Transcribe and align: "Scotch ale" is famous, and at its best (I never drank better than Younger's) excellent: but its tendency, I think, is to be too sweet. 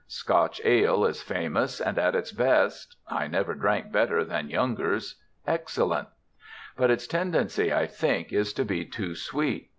"Scotch 0.07 0.59
ale" 0.65 1.05
is 1.05 1.21
famous, 1.21 1.79
and 1.79 1.99
at 1.99 2.15
its 2.15 2.31
best 2.31 2.95
(I 3.07 3.27
never 3.27 3.53
drank 3.53 3.91
better 3.91 4.25
than 4.25 4.49
Younger's) 4.49 5.21
excellent: 5.45 6.07
but 6.75 6.89
its 6.89 7.05
tendency, 7.05 7.71
I 7.71 7.85
think, 7.85 8.33
is 8.33 8.51
to 8.53 8.65
be 8.65 8.83
too 8.83 9.13
sweet. 9.13 9.69